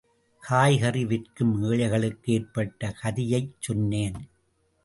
காய்கறி 0.43 1.05
விற்கும் 1.05 1.51
ஏழைகளுக்கு 1.63 2.33
ஏற்பட்ட 2.33 2.95
கதியைச் 3.03 3.53
சொன்னேன். 3.59 4.19